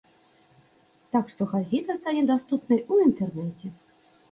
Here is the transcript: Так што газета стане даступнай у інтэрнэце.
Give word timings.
Так 1.11 1.25
што 1.33 1.41
газета 1.51 1.97
стане 2.01 2.23
даступнай 2.33 2.83
у 2.95 3.01
інтэрнэце. 3.07 3.75